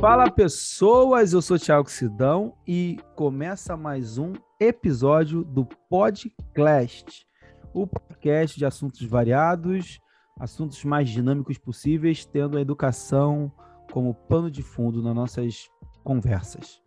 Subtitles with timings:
[0.00, 7.26] Fala pessoas, eu sou Thiago Sidão e começa mais um episódio do Podcast,
[7.74, 10.00] o podcast de assuntos variados,
[10.38, 13.52] assuntos mais dinâmicos possíveis, tendo a educação
[13.92, 15.68] como pano de fundo nas nossas
[16.02, 16.80] conversas.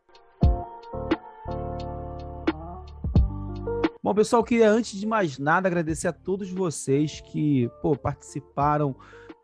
[4.02, 8.96] Bom, pessoal, queria antes de mais nada agradecer a todos vocês que pô, participaram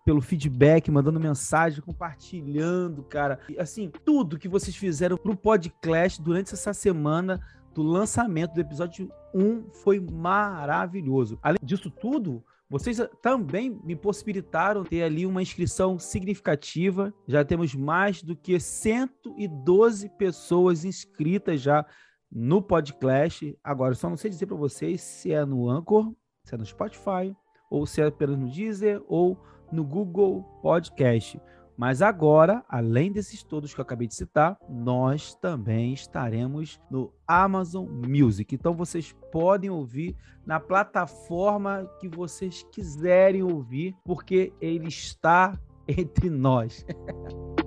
[0.05, 3.39] pelo feedback, mandando mensagem, compartilhando, cara.
[3.58, 7.39] Assim, tudo que vocês fizeram pro podcast durante essa semana
[7.73, 11.38] do lançamento do episódio 1 foi maravilhoso.
[11.41, 17.13] Além disso tudo, vocês também me possibilitaram ter ali uma inscrição significativa.
[17.27, 21.86] Já temos mais do que 112 pessoas inscritas já
[22.31, 23.58] no podcast.
[23.63, 27.36] Agora, só não sei dizer para vocês se é no Anchor, se é no Spotify,
[27.72, 31.39] ou se é apenas no Deezer, ou no Google Podcast.
[31.80, 37.88] Mas agora, além desses todos que eu acabei de citar, nós também estaremos no Amazon
[38.06, 38.53] Music.
[38.53, 40.14] Então vocês podem ouvir
[40.45, 46.86] na plataforma que vocês quiserem ouvir, porque ele está entre nós.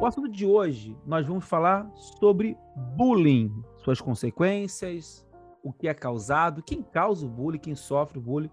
[0.02, 2.58] O assunto de hoje nós vamos falar sobre
[2.96, 3.52] bullying,
[3.84, 5.28] suas consequências,
[5.64, 8.50] o que é causado, quem causa o bullying, quem sofre o bullying.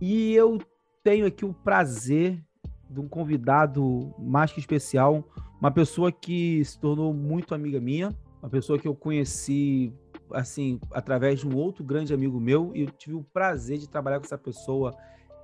[0.00, 0.58] E eu
[1.02, 2.42] tenho aqui o prazer
[2.88, 5.24] de um convidado mais que especial,
[5.60, 9.92] uma pessoa que se tornou muito amiga minha, uma pessoa que eu conheci
[10.32, 14.18] assim através de um outro grande amigo meu e eu tive o prazer de trabalhar
[14.18, 14.96] com essa pessoa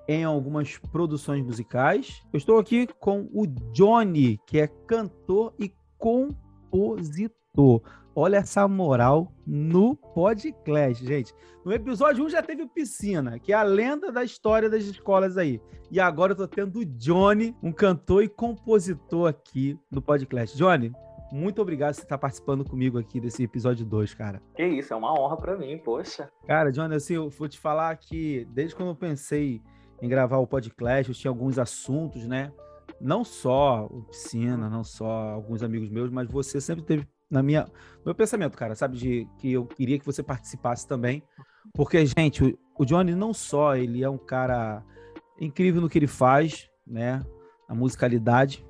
[0.08, 2.22] em algumas produções musicais.
[2.32, 7.36] Eu estou aqui com o Johnny, que é cantor e compositor.
[8.14, 11.34] Olha essa moral no podcast, gente.
[11.64, 15.36] No episódio 1 já teve o Piscina, que é a lenda da história das escolas
[15.36, 15.60] aí.
[15.90, 20.56] E agora eu tô tendo o Johnny, um cantor e compositor aqui no podcast.
[20.56, 20.92] Johnny,
[21.32, 24.42] muito obrigado por você estar participando comigo aqui desse episódio 2, cara.
[24.54, 26.30] Que isso, é uma honra para mim, poxa.
[26.46, 29.62] Cara, Johnny, assim, eu vou te falar que desde quando eu pensei
[30.00, 32.52] em gravar o podcast, eu tinha alguns assuntos, né?
[33.00, 37.66] Não só o Piscina, não só alguns amigos meus, mas você sempre teve na minha,
[38.04, 41.22] meu pensamento, cara, sabe, de que eu queria que você participasse também,
[41.74, 44.84] porque, gente, o, o Johnny não só ele é um cara
[45.40, 47.24] incrível no que ele faz, né,
[47.68, 48.64] a musicalidade,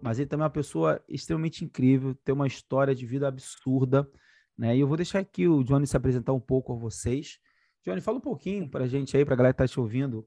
[0.00, 4.08] mas ele também é uma pessoa extremamente incrível, tem uma história de vida absurda,
[4.56, 7.38] né, e eu vou deixar aqui o Johnny se apresentar um pouco a vocês.
[7.84, 10.26] Johnny, fala um pouquinho pra gente aí, pra galera que tá te ouvindo,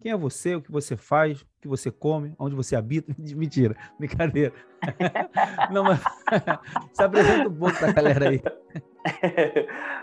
[0.00, 3.14] quem é você, o que você faz, o que você come, onde você habita.
[3.34, 4.52] Mentira, brincadeira.
[5.72, 6.00] Não, mas
[6.92, 8.42] se apresenta um pouco para a galera aí.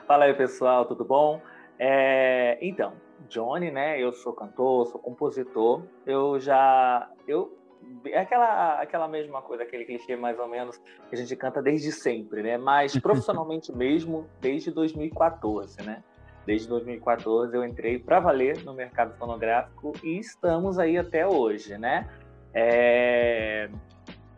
[0.07, 1.41] Fala aí, pessoal, tudo bom?
[1.77, 2.93] É, então,
[3.29, 4.01] Johnny, né?
[4.01, 5.83] Eu sou cantor, sou compositor.
[6.05, 7.09] Eu já.
[7.27, 7.57] Eu,
[8.05, 10.77] é aquela, aquela mesma coisa, aquele clichê mais ou menos
[11.09, 12.57] que a gente canta desde sempre, né?
[12.57, 16.03] Mas profissionalmente mesmo desde 2014, né?
[16.45, 22.09] Desde 2014 eu entrei para valer no mercado fonográfico e estamos aí até hoje, né?
[22.53, 23.69] É...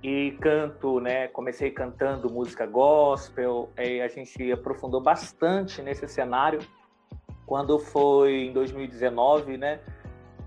[0.04, 1.28] E canto, né?
[1.30, 6.60] Comecei cantando música gospel, e a gente aprofundou bastante nesse cenário.
[7.48, 9.80] Quando foi em 2019, né?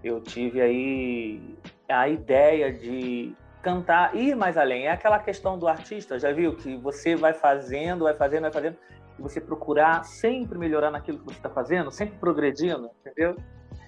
[0.02, 1.58] Eu tive aí
[1.88, 4.86] a ideia de cantar, ir mais além.
[4.86, 6.54] É aquela questão do artista, já viu?
[6.54, 8.76] Que você vai fazendo, vai fazendo, vai fazendo
[9.20, 13.36] você procurar sempre melhorar naquilo que você está fazendo, sempre progredindo, entendeu?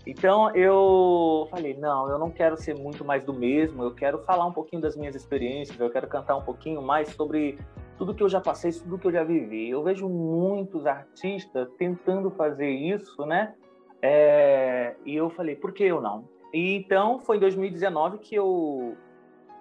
[0.07, 4.47] Então eu falei, não, eu não quero ser muito mais do mesmo, eu quero falar
[4.47, 7.59] um pouquinho das minhas experiências, eu quero cantar um pouquinho mais sobre
[7.99, 9.69] tudo que eu já passei, tudo que eu já vivi.
[9.69, 13.55] Eu vejo muitos artistas tentando fazer isso, né?
[14.03, 14.97] É...
[15.05, 16.27] e eu falei, por que eu não?
[16.53, 18.97] E então foi em 2019 que eu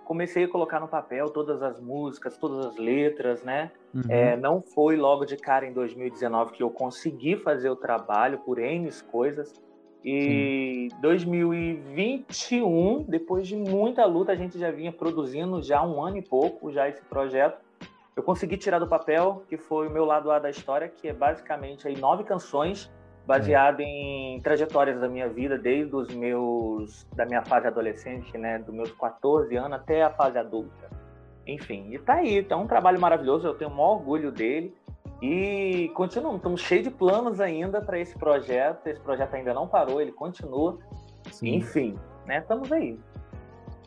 [0.09, 3.69] comecei a colocar no papel todas as músicas, todas as letras, né?
[3.93, 4.01] Uhum.
[4.09, 8.57] É, não foi logo de cara em 2019 que eu consegui fazer o trabalho por
[8.57, 9.53] N coisas.
[10.03, 10.97] E Sim.
[10.99, 16.71] 2021, depois de muita luta, a gente já vinha produzindo já um ano e pouco
[16.71, 17.63] já esse projeto.
[18.15, 21.13] Eu consegui tirar do papel, que foi o meu lado A da história, que é
[21.13, 22.91] basicamente aí nove canções
[23.25, 23.83] baseado é.
[23.83, 28.91] em trajetórias da minha vida desde os meus da minha fase adolescente, né, dos meus
[28.93, 30.89] 14 anos até a fase adulta.
[31.45, 34.75] Enfim, e tá aí, tá um trabalho maravilhoso, eu tenho o maior orgulho dele.
[35.21, 38.87] E continuamos, estamos cheios de planos ainda para esse projeto.
[38.87, 40.77] Esse projeto ainda não parou, ele continua.
[41.29, 41.55] Sim.
[41.55, 41.95] Enfim,
[42.25, 42.39] né?
[42.39, 42.97] Estamos aí.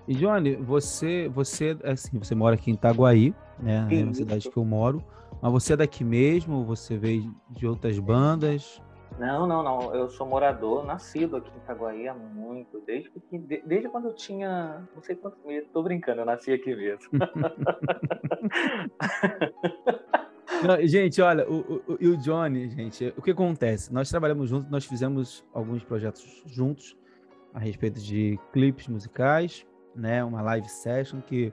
[0.06, 3.86] E Johnny, você, você, assim, você mora aqui em Itaguaí, né?
[3.88, 5.02] Sim, na cidade que eu moro.
[5.40, 6.64] Mas você é daqui mesmo?
[6.64, 8.82] Você veio de outras bandas?
[9.18, 9.94] Não, não, não.
[9.94, 12.80] Eu sou morador, nascido aqui em Itaguaí há muito.
[12.86, 14.86] Desde, que, desde quando eu tinha.
[14.94, 15.68] Não sei quantos meses.
[15.72, 17.10] Tô brincando, eu nasci aqui mesmo.
[20.62, 23.92] Não, gente, olha, o, o, o Johnny, gente, o que acontece?
[23.92, 26.96] Nós trabalhamos juntos, nós fizemos alguns projetos juntos
[27.52, 30.22] a respeito de clipes musicais, né?
[30.22, 31.52] Uma live session que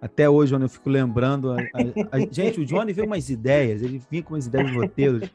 [0.00, 1.52] até hoje, eu fico lembrando.
[1.52, 4.76] A, a, a, gente, o Johnny veio umas ideias, ele vinha com umas ideias de
[4.76, 5.34] roteiros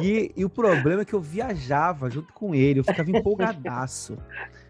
[0.00, 4.16] e, e, o problema é que eu viajava junto com ele, eu ficava empolgadaço.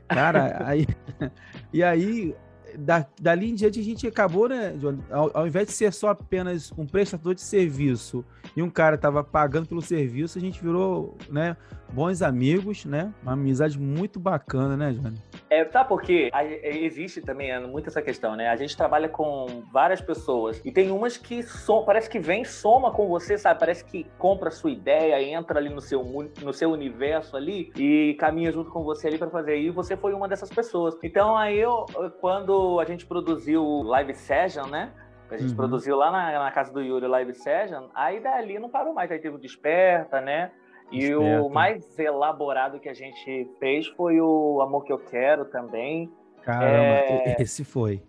[0.08, 0.86] Cara, aí.
[1.72, 2.34] E aí,
[2.78, 4.74] da, dali em diante a gente acabou, né?
[5.10, 8.24] Ao, ao, invés de ser só apenas um prestador de serviço
[8.56, 11.56] e um cara tava pagando pelo serviço, a gente virou, né,
[11.92, 13.12] bons amigos, né?
[13.22, 15.16] Uma amizade muito bacana, né, Johnny?
[15.48, 16.30] É, tá, porque
[16.62, 18.48] existe também é, muito essa questão, né?
[18.48, 22.90] A gente trabalha com várias pessoas e tem umas que som, parece que vem, soma
[22.90, 23.60] com você, sabe?
[23.60, 26.02] Parece que compra a sua ideia, entra ali no seu,
[26.42, 29.58] no seu universo ali e caminha junto com você ali para fazer.
[29.58, 30.96] E você foi uma dessas pessoas.
[31.02, 31.86] Então aí eu,
[32.20, 34.92] quando a gente produziu o Live Session, né?
[35.30, 35.56] A gente uhum.
[35.56, 39.18] produziu lá na, na, casa do Yuri Live Session, aí dali não parou mais, aí
[39.18, 40.52] teve o Desperta, né?
[40.90, 46.10] E o mais elaborado que a gente fez foi o Amor Que Eu Quero também.
[46.42, 47.36] Caramba, é...
[47.40, 48.02] esse foi.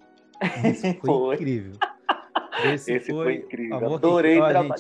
[0.64, 1.36] Esse foi, foi.
[1.36, 1.74] incrível.
[2.64, 3.78] Esse, esse foi, foi, incrível.
[3.78, 4.50] Amor Adorei que...
[4.50, 4.76] trabalhar.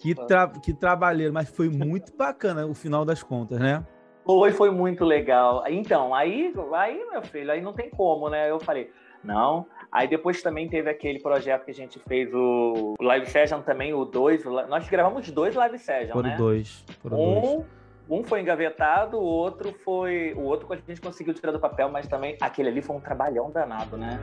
[0.00, 0.48] Que, tra...
[0.48, 3.84] que trabalheiro, mas foi muito bacana o final das contas, né?
[4.24, 5.62] Foi, foi muito legal.
[5.68, 8.50] Então, aí, aí, meu filho, aí não tem como, né?
[8.50, 8.90] Eu falei,
[9.22, 13.94] não, Aí depois também teve aquele projeto que a gente fez, o Live Session também,
[13.94, 14.44] o 2.
[14.68, 16.36] Nós gravamos dois Live Session, foram né?
[16.36, 17.66] Dois, foram um, dois.
[18.10, 20.34] Um foi engavetado, o outro foi.
[20.34, 23.52] O outro a gente conseguiu tirar do papel, mas também aquele ali foi um trabalhão
[23.52, 24.18] danado, né?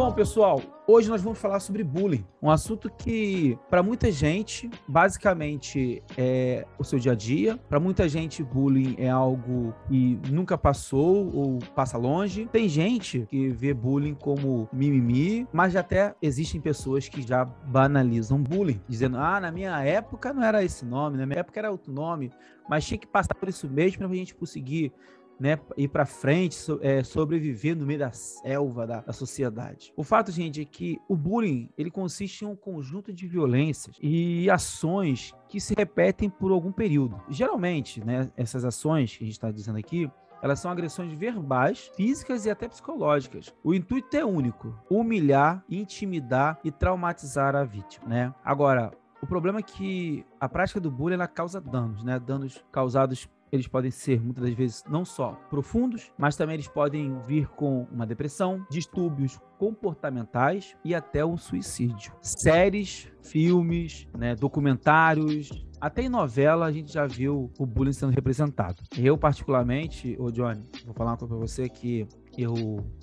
[0.00, 6.02] Bom, pessoal, hoje nós vamos falar sobre bullying, um assunto que para muita gente, basicamente
[6.16, 7.58] é o seu dia a dia.
[7.68, 12.48] Para muita gente, bullying é algo que nunca passou ou passa longe.
[12.50, 18.80] Tem gente que vê bullying como mimimi, mas até existem pessoas que já banalizam bullying,
[18.88, 22.32] dizendo: "Ah, na minha época não era esse nome, na minha época era outro nome,
[22.70, 24.94] mas tinha que passar por isso mesmo para a gente conseguir
[25.40, 29.90] né, ir para frente, so, é, sobreviver no meio da selva da, da, sociedade.
[29.96, 34.50] O fato, gente, é que o bullying ele consiste em um conjunto de violências e
[34.50, 37.18] ações que se repetem por algum período.
[37.30, 40.10] Geralmente, né, essas ações que a gente está dizendo aqui,
[40.42, 43.54] elas são agressões verbais, físicas e até psicológicas.
[43.64, 48.34] O intuito é único: humilhar, intimidar e traumatizar a vítima, né?
[48.44, 48.92] Agora,
[49.22, 52.18] o problema é que a prática do bullying ela causa danos, né?
[52.18, 57.18] Danos causados eles podem ser muitas das vezes não só profundos, mas também eles podem
[57.20, 62.12] vir com uma depressão, distúrbios comportamentais e até um suicídio.
[62.20, 68.82] Séries, filmes, né, documentários, até em novela a gente já viu o bullying sendo representado.
[68.96, 72.54] Eu particularmente, ô Johnny, vou falar uma coisa pra você que eu,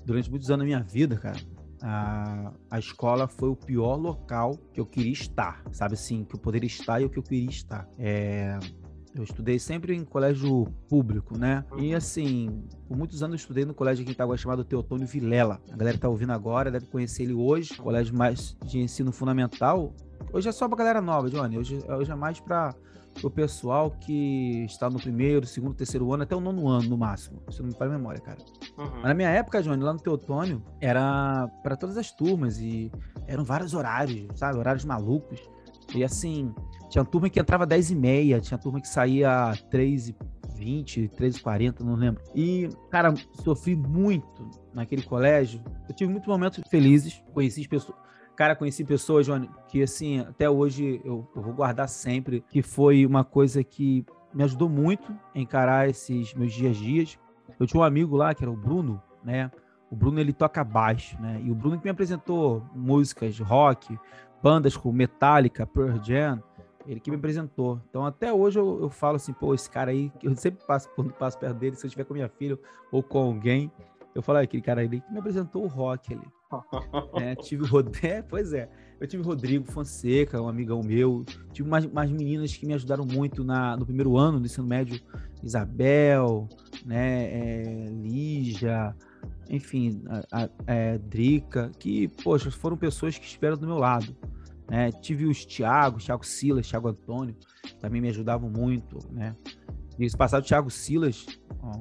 [0.05, 1.37] durante muitos anos da minha vida, cara,
[1.81, 6.39] a, a escola foi o pior local que eu queria estar, sabe assim, que eu
[6.39, 7.87] poderia estar e o que eu queria estar.
[7.97, 8.57] É,
[9.19, 11.63] eu estudei sempre em colégio público, né?
[11.77, 11.97] E uhum.
[11.97, 15.61] assim, por muitos anos eu estudei no colégio aqui em Itaguá chamado Teotônio Vilela.
[15.71, 19.93] A galera que tá ouvindo agora deve conhecer ele hoje, colégio mais de ensino fundamental.
[20.31, 21.57] Hoje é só pra galera nova, Johnny.
[21.57, 22.75] Hoje, hoje é mais para
[23.23, 27.41] o pessoal que está no primeiro, segundo, terceiro ano, até o nono ano no máximo.
[27.49, 28.39] Se não me a memória, cara.
[28.77, 28.89] Uhum.
[28.95, 32.91] Mas na minha época, Johnny, lá no Teotônio, era para todas as turmas e
[33.25, 34.57] eram vários horários, sabe?
[34.57, 35.39] Horários malucos.
[35.95, 36.53] E assim,
[36.89, 40.15] tinha turma que entrava 10 e meia, tinha turma que saía 3 e
[40.55, 42.21] 20, 3 e 40, não lembro.
[42.35, 43.13] E, cara,
[43.43, 45.61] sofri muito naquele colégio.
[45.87, 47.97] Eu tive muitos momentos felizes, conheci pessoas.
[48.35, 53.03] Cara, conheci pessoas, Johnny, que assim, até hoje eu, eu vou guardar sempre, que foi
[53.05, 57.19] uma coisa que me ajudou muito a encarar esses meus dias a dias.
[57.59, 59.49] Eu tinha um amigo lá, que era o Bruno, né?
[59.89, 61.41] O Bruno, ele toca baixo, né?
[61.43, 63.97] E o Bruno que me apresentou músicas rock,
[64.41, 66.41] bandas como Metallica, Pearl Jam,
[66.85, 67.81] Ele que me apresentou.
[67.89, 71.11] Então, até hoje eu, eu falo assim, pô, esse cara aí, eu sempre passo, quando
[71.13, 72.57] passo perto dele, se eu estiver com minha filha
[72.91, 73.71] ou com alguém,
[74.15, 76.27] eu falo, ah, aquele cara ali que me apresentou o rock ali.
[77.21, 81.25] é, tive o Rodrigo, é, pois é, eu tive o Rodrigo Fonseca, um amigão meu,
[81.51, 84.99] tive umas, umas meninas que me ajudaram muito na, no primeiro ano do ensino médio,
[85.43, 86.47] Isabel,
[86.85, 88.95] né, é, Lígia,
[89.49, 94.15] enfim, a, a, é, Drica, que, poxa, foram pessoas que estiveram do meu lado.
[94.69, 94.91] Né?
[94.91, 97.35] Tive os Thiago, Thiago Silas, Thiago Antônio,
[97.79, 99.35] também me ajudavam muito, né?
[99.97, 101.25] Nesse passado, Thiago Silas,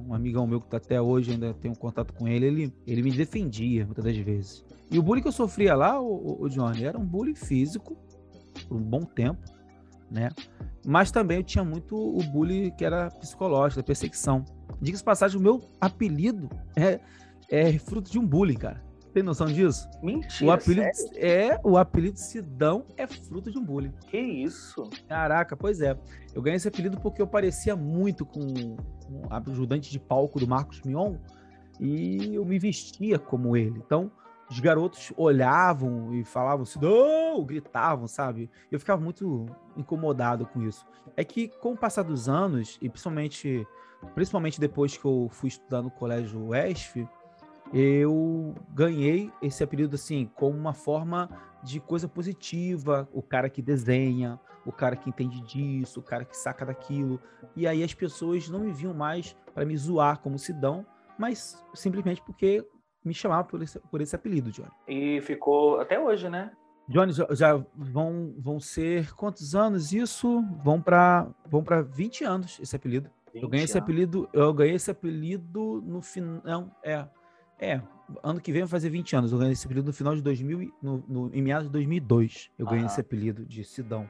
[0.08, 3.10] um amigão meu que está até hoje, ainda tenho contato com ele, ele, ele me
[3.10, 4.64] defendia muitas das vezes.
[4.90, 7.94] E o bullying que eu sofria lá, o, o Johnny, era um bullying físico,
[8.68, 9.42] por um bom tempo,
[10.10, 10.30] né?
[10.86, 14.44] Mas também eu tinha muito o bullying que era psicológico, da perseguição.
[14.80, 17.00] Diga-se passagem, o meu apelido é,
[17.50, 18.84] é fruto de um bullying, cara.
[19.12, 19.88] Tem noção disso?
[20.02, 21.18] Mentira, o apelido sério?
[21.18, 23.92] É, o apelido Sidão é fruto de um bullying.
[24.10, 24.90] Que isso?
[25.08, 25.98] Caraca, pois é.
[26.34, 30.46] Eu ganhei esse apelido porque eu parecia muito com, com o ajudante de palco do
[30.46, 31.16] Marcos Mion
[31.80, 33.78] e eu me vestia como ele.
[33.78, 34.10] Então,
[34.50, 38.50] os garotos olhavam e falavam Sidão, gritavam, sabe?
[38.70, 40.86] Eu ficava muito incomodado com isso.
[41.16, 43.66] É que com o passar dos anos, e principalmente,
[44.14, 47.08] principalmente depois que eu fui estudar no colégio UESF,
[47.72, 51.28] eu ganhei esse apelido assim como uma forma
[51.62, 56.36] de coisa positiva, o cara que desenha, o cara que entende disso, o cara que
[56.36, 57.20] saca daquilo.
[57.54, 60.86] E aí as pessoas não me viam mais para me zoar como Sidão,
[61.18, 62.64] mas simplesmente porque
[63.04, 64.70] me chamavam por esse, por esse apelido, Johnny.
[64.86, 66.50] E ficou até hoje, né?
[66.88, 70.42] Johnny, já, vão, vão ser quantos anos isso?
[70.62, 73.10] Vão para vão para 20 anos esse apelido.
[73.34, 77.06] Eu ganhei esse apelido, eu ganhei esse apelido no final, é,
[77.58, 77.80] é,
[78.22, 79.32] ano que vem vai fazer 20 anos.
[79.32, 82.50] Eu ganhei esse apelido no final de 2000, no, no, em meados de 2002.
[82.58, 84.08] Eu ganhei esse apelido de Sidão.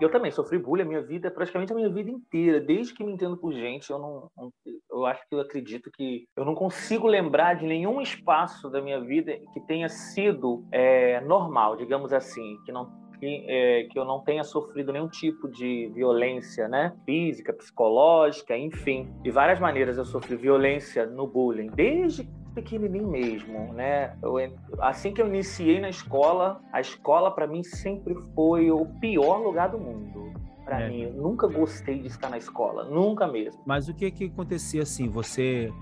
[0.00, 2.60] Eu também sofri bullying a minha vida, praticamente a minha vida inteira.
[2.60, 4.52] Desde que me entendo por gente, eu não, não,
[4.90, 9.00] eu acho que eu acredito que eu não consigo lembrar de nenhum espaço da minha
[9.00, 14.18] vida que tenha sido é, normal, digamos assim, que não que, é, que eu não
[14.18, 16.92] tenha sofrido nenhum tipo de violência, né?
[17.06, 19.14] Física, psicológica, enfim.
[19.22, 24.16] De várias maneiras eu sofri violência no bullying, desde pequenininho mesmo, né?
[24.20, 24.34] Eu,
[24.80, 29.68] assim que eu iniciei na escola, a escola para mim sempre foi o pior lugar
[29.68, 30.32] do mundo.
[30.64, 30.88] Para é.
[30.88, 33.62] mim, eu nunca gostei de estar na escola, nunca mesmo.
[33.64, 35.08] Mas o que que acontecia assim?
[35.08, 35.72] Você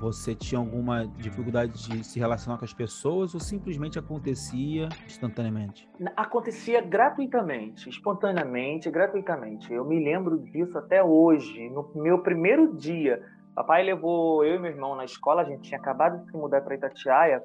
[0.00, 5.86] você tinha alguma dificuldade de se relacionar com as pessoas ou simplesmente acontecia instantaneamente?
[6.16, 9.70] Acontecia gratuitamente, espontaneamente, gratuitamente.
[9.70, 11.68] Eu me lembro disso até hoje.
[11.68, 13.22] No meu primeiro dia,
[13.54, 16.62] papai levou eu e meu irmão na escola, a gente tinha acabado de se mudar
[16.62, 17.42] para Itatiaia.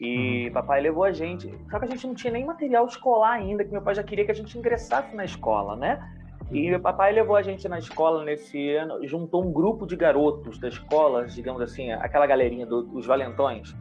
[0.00, 0.54] E uhum.
[0.54, 1.54] papai levou a gente.
[1.70, 4.24] Só que a gente não tinha nem material escolar ainda, que meu pai já queria
[4.24, 6.00] que a gente ingressasse na escola, né?
[6.50, 10.58] E meu papai levou a gente na escola nesse ano, juntou um grupo de garotos
[10.58, 13.74] da escola, digamos assim, aquela galerinha do, dos valentões.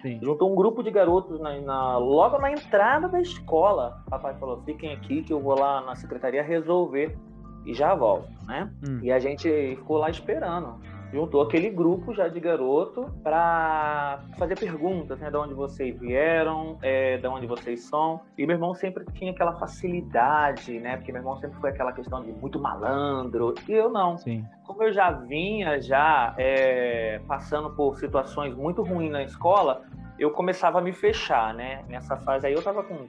[0.00, 0.18] Sim.
[0.22, 4.02] Juntou um grupo de garotos na, na, logo na entrada da escola.
[4.08, 7.16] Papai falou: fiquem aqui que eu vou lá na secretaria resolver
[7.64, 8.70] e já volto, né?
[8.86, 9.00] Hum.
[9.02, 10.78] E a gente ficou lá esperando
[11.16, 15.30] juntou aquele grupo já de garoto para fazer perguntas, né?
[15.30, 18.20] De onde vocês vieram, é, de onde vocês são.
[18.36, 20.98] E meu irmão sempre tinha aquela facilidade, né?
[20.98, 23.54] Porque meu irmão sempre foi aquela questão de muito malandro.
[23.66, 24.18] E eu não.
[24.18, 24.44] Sim.
[24.66, 29.86] Como eu já vinha já é, passando por situações muito ruins na escola,
[30.18, 31.82] eu começava a me fechar, né?
[31.88, 33.08] Nessa fase aí eu tava com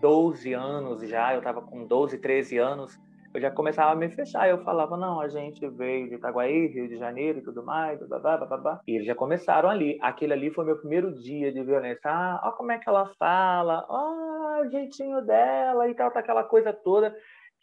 [0.00, 2.98] 12 anos já, eu tava com 12, 13 anos
[3.34, 4.48] eu já começava a me fechar.
[4.48, 8.36] Eu falava, não, a gente veio de Itaguaí, Rio de Janeiro e tudo mais, babá,
[8.38, 8.80] babá.
[8.86, 9.98] E eles já começaram ali.
[10.00, 12.00] Aquele ali foi meu primeiro dia de violência.
[12.04, 16.44] Ah, ó como é que ela fala, ó, o jeitinho dela e tal, tá aquela
[16.44, 17.14] coisa toda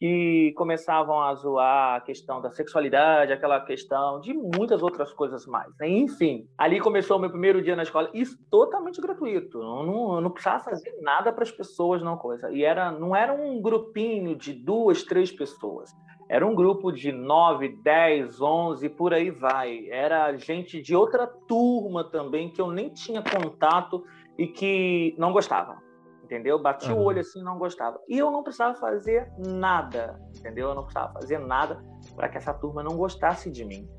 [0.01, 5.71] que começavam a zoar a questão da sexualidade, aquela questão de muitas outras coisas mais.
[5.79, 9.59] Enfim, ali começou o meu primeiro dia na escola, isso totalmente gratuito.
[9.59, 12.49] Eu não, eu não precisava fazer nada para as pessoas, não coisa.
[12.49, 15.95] E era, não era um grupinho de duas, três pessoas.
[16.27, 19.87] Era um grupo de nove, dez, onze, por aí vai.
[19.87, 24.03] Era gente de outra turma também que eu nem tinha contato
[24.35, 25.90] e que não gostava
[26.31, 26.57] entendeu?
[26.57, 26.99] Bati uhum.
[26.99, 27.99] o olho assim, não gostava.
[28.07, 30.69] E eu não precisava fazer nada, entendeu?
[30.69, 31.83] Eu não precisava fazer nada
[32.15, 33.89] para que essa turma não gostasse de mim.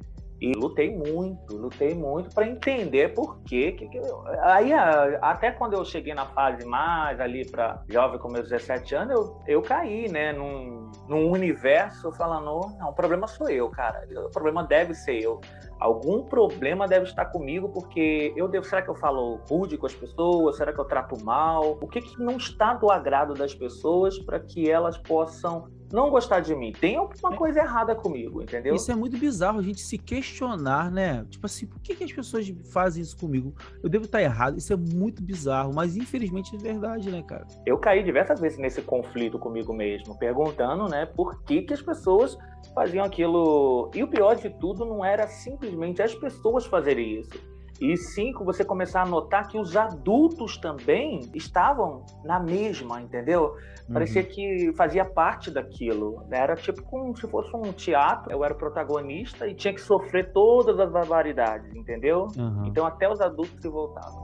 [0.41, 3.73] E lutei muito, lutei muito para entender por quê.
[3.73, 4.25] Que, que eu...
[4.41, 9.15] Aí, até quando eu cheguei na fase mais ali para jovem com meus 17 anos,
[9.15, 12.47] eu, eu caí, né, num, num universo falando:
[12.77, 14.05] não, o problema sou eu, cara.
[14.17, 15.41] O problema deve ser eu.
[15.83, 18.65] Algum problema deve estar comigo, porque eu devo.
[18.65, 20.57] Será que eu falo rude com as pessoas?
[20.57, 21.77] Será que eu trato mal?
[21.83, 26.41] O que, que não está do agrado das pessoas para que elas possam não gostar
[26.41, 26.73] de mim.
[26.73, 27.37] Tem alguma é.
[27.37, 28.75] coisa errada comigo, entendeu?
[28.75, 31.25] Isso é muito bizarro a gente se questionar, né?
[31.29, 33.55] Tipo assim, por que, que as pessoas fazem isso comigo?
[33.83, 34.57] Eu devo estar errado.
[34.57, 37.47] Isso é muito bizarro, mas infelizmente é verdade, né, cara?
[37.67, 42.39] Eu caí diversas vezes nesse conflito comigo mesmo, perguntando, né, por que, que as pessoas
[42.75, 43.91] faziam aquilo.
[43.95, 47.52] E o pior de tudo não era simplesmente as pessoas fazerem isso
[47.83, 53.57] e cinco, você começar a notar que os adultos também estavam na mesma, entendeu?
[53.93, 54.29] Parecia uhum.
[54.29, 56.25] que fazia parte daquilo.
[56.31, 58.31] Era tipo como se fosse um teatro.
[58.31, 62.29] Eu era o protagonista e tinha que sofrer todas as barbaridades, entendeu?
[62.39, 62.67] Uhum.
[62.67, 64.22] Então até os adultos se voltavam.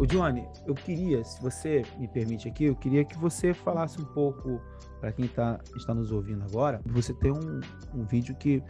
[0.00, 4.04] O Johnny, eu queria, se você me permite aqui, eu queria que você falasse um
[4.06, 4.58] pouco
[4.98, 7.60] para quem tá, está nos ouvindo agora, você tem um,
[7.94, 8.62] um vídeo que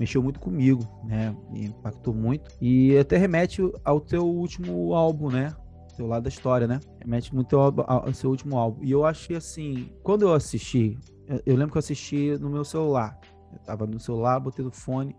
[0.00, 1.36] mexeu muito comigo, né?
[1.52, 2.50] Me impactou muito.
[2.60, 5.54] E até remete ao teu último álbum, né?
[5.96, 6.80] Teu lado da história, né?
[7.00, 8.82] Remete muito ao, ao seu último álbum.
[8.82, 10.98] E eu achei assim, quando eu assisti,
[11.46, 13.20] eu lembro que eu assisti no meu celular.
[13.52, 15.14] Eu tava no celular, botei no fone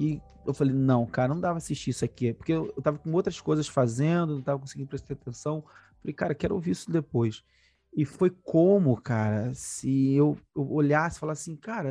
[0.00, 3.12] e eu falei, não, cara, não dava assistir isso aqui, porque eu, eu tava com
[3.12, 5.62] outras coisas fazendo, não tava conseguindo prestar atenção.
[6.00, 7.44] Falei, cara, quero ouvir isso depois.
[7.94, 11.90] E foi como, cara, se eu, eu olhasse e falasse assim, cara,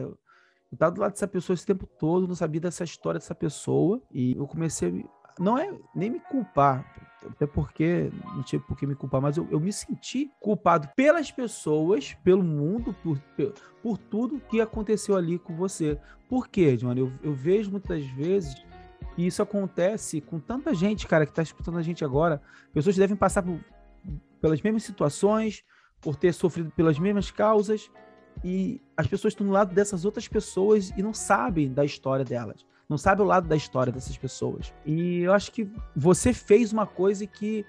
[0.72, 4.02] eu tava do lado dessa pessoa esse tempo todo, não sabia dessa história dessa pessoa,
[4.12, 8.88] e eu comecei a, não é nem me culpar, até porque não tinha por que
[8.88, 13.20] me culpar, mas eu, eu me senti culpado pelas pessoas, pelo mundo, por,
[13.82, 16.00] por tudo que aconteceu ali com você.
[16.30, 17.02] Por quê, Johnny?
[17.02, 18.56] Eu, eu vejo muitas vezes
[19.18, 22.42] e isso acontece com tanta gente, cara, que está escutando a gente agora.
[22.74, 23.60] Pessoas devem passar por,
[24.40, 25.64] pelas mesmas situações,
[26.00, 27.92] por ter sofrido pelas mesmas causas
[28.44, 32.66] e as pessoas estão do lado dessas outras pessoas e não sabem da história delas,
[32.90, 34.74] não sabem o lado da história dessas pessoas.
[34.84, 37.64] E eu acho que você fez uma coisa que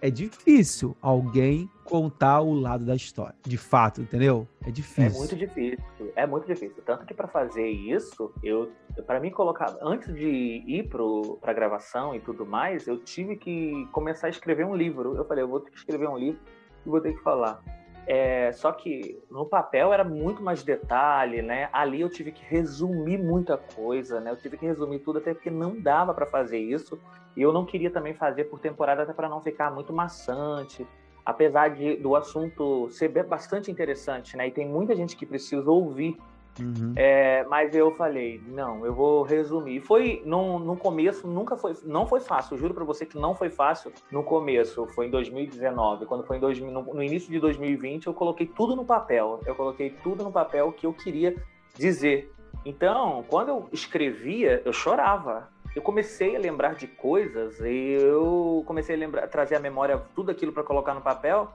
[0.00, 4.48] é difícil alguém contar o lado da história, de fato, entendeu?
[4.66, 5.14] É difícil.
[5.14, 6.82] É muito difícil, é muito difícil.
[6.84, 8.72] Tanto que para fazer isso, eu,
[9.06, 11.02] para mim colocar antes de ir para
[11.50, 15.14] a gravação e tudo mais, eu tive que começar a escrever um livro.
[15.14, 16.40] Eu falei, eu vou ter que escrever um livro
[16.84, 17.62] e vou ter que falar.
[18.06, 21.68] É, só que no papel era muito mais detalhe, né?
[21.72, 24.30] Ali eu tive que resumir muita coisa, né?
[24.30, 27.00] Eu tive que resumir tudo até porque não dava para fazer isso.
[27.36, 30.86] E eu não queria também fazer por temporada até para não ficar muito maçante.
[31.24, 34.48] Apesar de, do assunto ser bastante interessante, né?
[34.48, 36.18] E tem muita gente que precisa ouvir
[36.60, 36.92] Uhum.
[36.96, 39.80] É, mas eu falei, não, eu vou resumir.
[39.80, 42.58] Foi no, no começo, nunca foi, não foi fácil.
[42.58, 44.86] Juro para você que não foi fácil no começo.
[44.88, 48.76] Foi em 2019, quando foi em 2000, no, no, início de 2020, eu coloquei tudo
[48.76, 49.40] no papel.
[49.46, 51.34] Eu coloquei tudo no papel que eu queria
[51.76, 52.32] dizer.
[52.64, 55.48] Então, quando eu escrevia, eu chorava.
[55.74, 60.30] Eu comecei a lembrar de coisas e eu comecei a lembrar, trazer à memória tudo
[60.30, 61.50] aquilo para colocar no papel.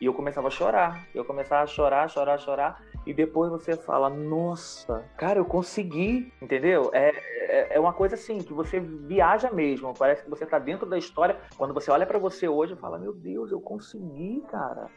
[0.00, 1.04] E eu começava a chorar.
[1.12, 2.80] Eu começava a chorar, chorar, chorar.
[3.06, 6.90] E depois você fala, nossa, cara, eu consegui, entendeu?
[6.92, 9.94] É, é, é uma coisa assim, que você viaja mesmo.
[9.96, 11.38] Parece que você tá dentro da história.
[11.56, 14.88] Quando você olha para você hoje, fala, meu Deus, eu consegui, cara.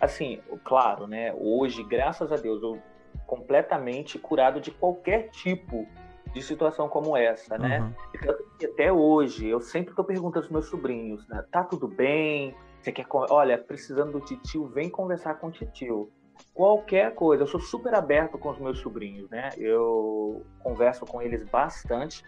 [0.00, 1.34] Assim, claro, né?
[1.38, 2.78] Hoje, graças a Deus, eu
[3.26, 5.86] completamente curado de qualquer tipo
[6.32, 7.80] de situação como essa, né?
[7.80, 8.38] Uhum.
[8.60, 11.44] E até hoje, eu sempre tô perguntando aos meus sobrinhos, né?
[11.50, 12.54] Tá tudo bem?
[12.80, 16.10] Você quer, olha, precisando do titio, vem conversar com o titio.
[16.54, 19.50] Qualquer coisa, eu sou super aberto com os meus sobrinhos, né?
[19.56, 22.22] Eu converso com eles bastante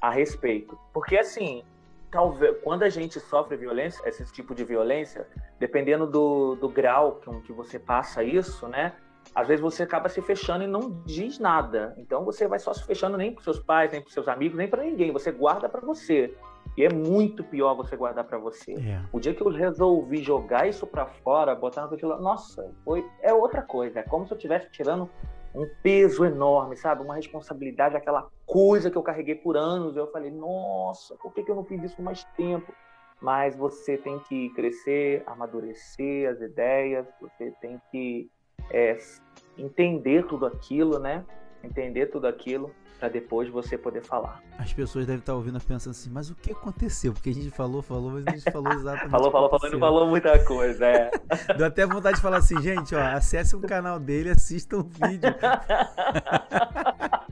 [0.00, 0.78] a respeito.
[0.92, 1.62] Porque assim,
[2.10, 5.26] talvez quando a gente sofre violência, esse tipo de violência,
[5.58, 8.94] dependendo do, do grau com que você passa isso, né?
[9.34, 11.94] Às vezes você acaba se fechando e não diz nada.
[11.98, 14.68] Então você vai só se fechando nem para seus pais, nem para seus amigos, nem
[14.68, 15.12] para ninguém.
[15.12, 16.34] Você guarda para você.
[16.76, 18.74] E é muito pior você guardar para você.
[18.74, 19.02] É.
[19.12, 23.62] O dia que eu resolvi jogar isso para fora, botar ventilador, nossa, foi é outra
[23.62, 24.00] coisa.
[24.00, 25.08] É como se eu estivesse tirando
[25.54, 27.02] um peso enorme, sabe?
[27.02, 29.96] Uma responsabilidade, aquela coisa que eu carreguei por anos.
[29.96, 32.72] Eu falei, nossa, por que, que eu não fiz isso mais tempo?
[33.22, 38.30] Mas você tem que crescer, amadurecer as ideias, você tem que
[38.70, 38.98] é,
[39.56, 41.24] entender tudo aquilo, né?
[41.64, 42.70] Entender tudo aquilo.
[42.98, 44.42] Para depois você poder falar.
[44.58, 47.12] As pessoas devem estar ouvindo pensando assim, mas o que aconteceu?
[47.12, 49.10] Porque a gente falou, falou, mas a gente falou exatamente.
[49.10, 51.10] falou, falou, falou, não falou muita coisa, é.
[51.56, 55.34] Deu até vontade de falar assim, gente, ó, acesse o canal dele, assista o vídeo.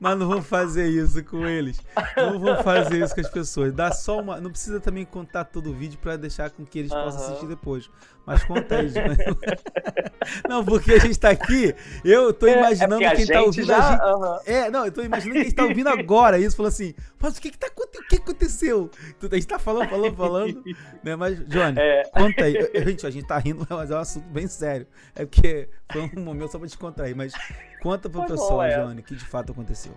[0.00, 1.80] mas não vou fazer isso com eles.
[2.16, 3.72] Não vou fazer isso com as pessoas.
[3.72, 4.40] Dá só uma.
[4.40, 7.04] Não precisa também contar todo o vídeo para deixar com que eles uhum.
[7.04, 7.90] possam assistir depois.
[8.26, 8.92] Mas conta aí.
[10.48, 13.66] não, porque a gente tá aqui, eu tô é, é imaginando é quem tá ouvindo
[13.66, 13.78] já...
[13.78, 14.02] a gente.
[14.02, 14.38] Uhum.
[14.46, 17.50] É, não, eu tô imaginando quem está ouvindo agora isso, falou assim, mas o que
[17.50, 18.90] que tá o que aconteceu?
[19.30, 20.64] A gente tá falando, falando, falando,
[21.02, 21.16] né?
[21.16, 22.02] Mas, Johnny, é.
[22.12, 22.54] conta aí.
[22.84, 24.86] Gente, a gente tá rindo, mas é um assunto bem sério.
[25.14, 26.66] É porque foi um momento só pra
[27.04, 27.32] aí, mas
[27.82, 28.76] conta pro foi pessoal, bom, é.
[28.76, 29.92] Johnny, o que de fato aconteceu.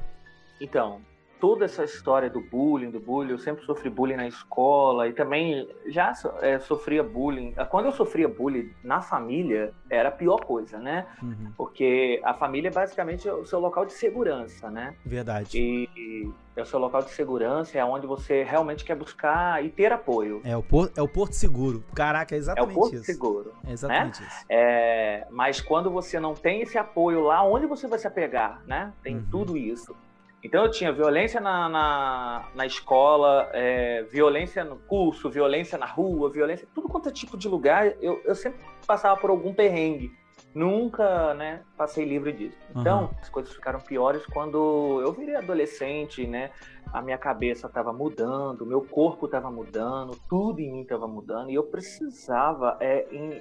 [0.60, 1.02] Então,
[1.46, 5.70] toda essa história do bullying, do bullying, eu sempre sofri bullying na escola e também
[5.86, 7.54] já é, sofria bullying.
[7.70, 11.06] Quando eu sofria bullying na família, era a pior coisa, né?
[11.22, 11.52] Uhum.
[11.56, 14.96] Porque a família é basicamente o seu local de segurança, né?
[15.06, 15.56] Verdade.
[15.56, 19.92] E é o seu local de segurança, é onde você realmente quer buscar e ter
[19.92, 20.42] apoio.
[20.44, 21.84] É o, por, é o Porto Seguro.
[21.94, 22.74] Caraca, é exatamente isso.
[22.74, 23.04] É o Porto isso.
[23.04, 23.54] Seguro.
[23.68, 24.28] É exatamente né?
[24.28, 24.46] isso.
[24.50, 28.92] É, mas quando você não tem esse apoio lá, onde você vai se apegar, né?
[29.04, 29.28] Tem uhum.
[29.30, 29.96] tudo isso.
[30.46, 36.30] Então eu tinha violência na, na, na escola, é, violência no curso, violência na rua,
[36.30, 40.14] violência, tudo quanto é tipo de lugar, eu, eu sempre passava por algum perrengue.
[40.56, 42.58] Nunca, né, passei livre disso.
[42.74, 43.10] Então, uhum.
[43.22, 46.50] as coisas ficaram piores quando eu virei adolescente, né?
[46.96, 51.50] a minha cabeça estava mudando, o meu corpo estava mudando, tudo em mim estava mudando,
[51.50, 53.34] e eu precisava, é, em,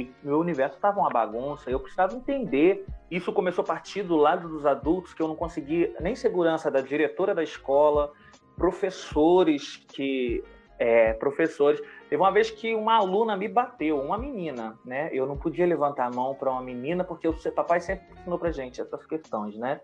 [0.00, 2.84] em, meu universo estava uma bagunça, eu precisava entender.
[3.10, 6.82] Isso começou a partir do lado dos adultos, que eu não conseguia nem segurança da
[6.82, 8.12] diretora da escola,
[8.56, 10.44] professores que.
[10.78, 11.80] É, professores.
[12.08, 15.10] Teve uma vez que uma aluna me bateu, uma menina, né?
[15.12, 18.52] Eu não podia levantar a mão para uma menina, porque o papai sempre ensinou pra
[18.52, 19.80] gente essas questões, né?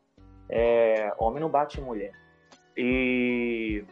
[0.49, 2.13] É, homem não bate mulher.
[2.77, 3.85] E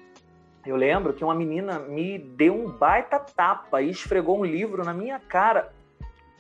[0.65, 4.95] eu lembro que uma menina me deu um baita tapa e esfregou um livro na
[4.95, 5.73] minha cara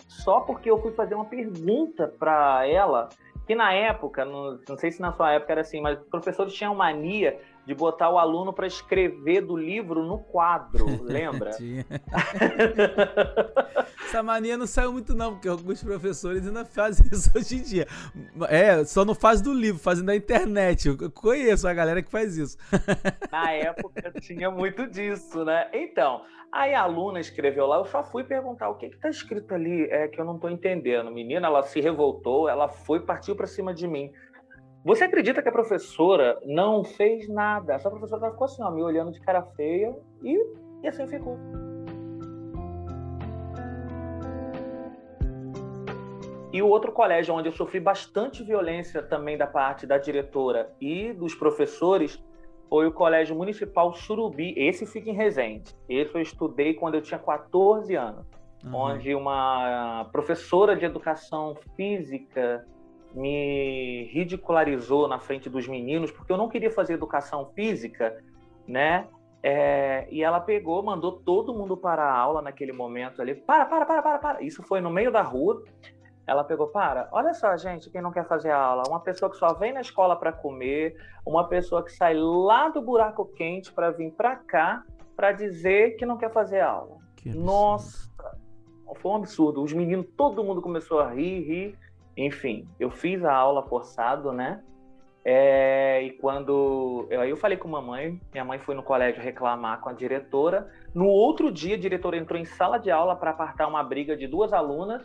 [0.08, 3.08] só porque eu fui fazer uma pergunta para ela
[3.46, 6.54] que na época, não, não sei se na sua época era assim, mas os professores
[6.54, 11.50] tinham mania de botar o aluno para escrever do livro no quadro, lembra?
[14.04, 17.86] Essa mania não saiu muito não, porque alguns professores ainda fazem isso hoje em dia.
[18.48, 20.88] É, só não faz do livro, fazem da internet.
[20.88, 22.58] Eu conheço a galera que faz isso.
[23.30, 25.68] Na época tinha muito disso, né?
[25.72, 29.84] Então, aí a aluna escreveu lá, eu só fui perguntar o que está escrito ali,
[29.84, 31.10] é que eu não estou entendendo.
[31.10, 34.12] Menina, ela se revoltou, ela foi partiu para cima de mim.
[34.84, 37.74] Você acredita que a professora não fez nada?
[37.74, 40.36] Essa professora ficou assim, ó, me olhando de cara feia e,
[40.82, 41.38] e assim ficou.
[46.52, 51.12] E o outro colégio onde eu sofri bastante violência também da parte da diretora e
[51.12, 52.22] dos professores
[52.68, 54.52] foi o Colégio Municipal Surubi.
[54.56, 55.76] Esse fica em Resende.
[55.88, 58.26] Esse eu estudei quando eu tinha 14 anos.
[58.64, 58.74] Uhum.
[58.74, 62.66] Onde uma professora de educação física
[63.14, 68.22] me ridicularizou na frente dos meninos, porque eu não queria fazer educação física,
[68.66, 69.08] né?
[69.42, 73.34] É, e ela pegou, mandou todo mundo para a aula naquele momento ali.
[73.34, 74.42] Para, para, para, para, para.
[74.42, 75.62] Isso foi no meio da rua.
[76.24, 79.54] Ela pegou, para, olha só, gente, quem não quer fazer aula, uma pessoa que só
[79.54, 80.94] vem na escola para comer,
[81.26, 84.84] uma pessoa que sai lá do buraco quente para vir para cá
[85.16, 86.96] para dizer que não quer fazer aula.
[87.16, 88.08] Que Nossa,
[88.96, 89.62] foi um absurdo.
[89.62, 91.78] Os meninos, todo mundo começou a rir, rir.
[92.16, 94.62] Enfim, eu fiz a aula forçado, né?
[95.24, 99.22] É, e quando eu, aí eu falei com a mamãe, minha mãe foi no colégio
[99.22, 100.68] reclamar com a diretora.
[100.92, 104.26] No outro dia, a diretora entrou em sala de aula para apartar uma briga de
[104.26, 105.02] duas alunas.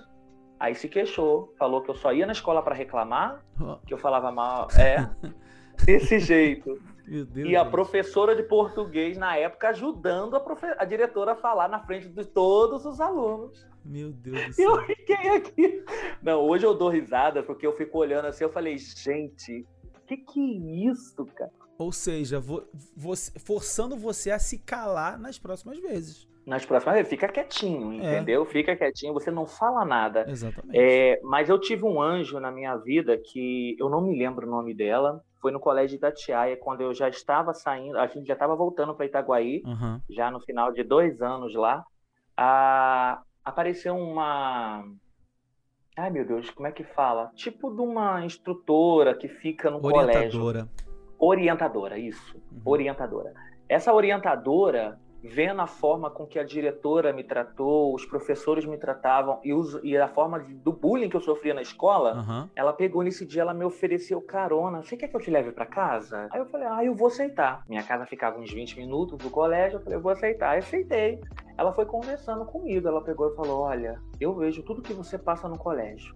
[0.60, 3.44] Aí se queixou, falou que eu só ia na escola para reclamar,
[3.86, 4.68] que eu falava mal.
[4.76, 5.08] É,
[5.86, 6.80] desse jeito.
[7.36, 10.66] e a professora de português, na época, ajudando a, profe...
[10.78, 13.66] a diretora a falar na frente de todos os alunos.
[13.86, 14.76] Meu Deus do céu.
[14.76, 15.84] Eu fiquei aqui.
[16.22, 19.66] Não, hoje eu dou risada porque eu fico olhando assim, eu falei, gente,
[20.06, 21.52] que que é isso, cara?
[21.78, 22.68] Ou seja, vo...
[22.96, 23.40] você...
[23.40, 27.96] forçando você a se calar nas próximas vezes nas próximas vezes, fica quietinho, é.
[27.96, 28.44] entendeu?
[28.44, 28.46] É.
[28.46, 30.26] Fica quietinho, você não fala nada.
[30.30, 30.80] Exatamente.
[30.80, 34.50] É, mas eu tive um anjo na minha vida que eu não me lembro o
[34.50, 35.22] nome dela.
[35.42, 38.96] Foi no colégio da Tiaia, quando eu já estava saindo, a gente já estava voltando
[38.96, 40.00] para Itaguaí, uhum.
[40.10, 41.84] já no final de dois anos lá.
[42.38, 44.86] A, apareceu uma.
[45.98, 47.30] Ai meu Deus, como é que fala?
[47.36, 50.14] Tipo de uma instrutora que fica no Orientadora.
[50.14, 50.44] colégio.
[50.44, 50.70] Orientadora.
[51.20, 52.38] Orientadora, isso.
[52.38, 52.62] Uhum.
[52.64, 53.34] Orientadora.
[53.68, 59.40] Essa orientadora vendo a forma com que a diretora me tratou, os professores me tratavam
[59.44, 62.50] e, os, e a forma do bullying que eu sofria na escola, uhum.
[62.56, 64.84] ela pegou nesse dia, ela me ofereceu carona.
[64.84, 66.28] Você quer que eu te leve para casa?
[66.32, 67.64] Aí eu falei, ah, eu vou aceitar.
[67.68, 70.52] Minha casa ficava uns 20 minutos do colégio, eu falei, eu vou aceitar.
[70.52, 71.20] Aí aceitei.
[71.58, 75.48] Ela foi conversando comigo, ela pegou e falou, olha, eu vejo tudo que você passa
[75.48, 76.16] no colégio.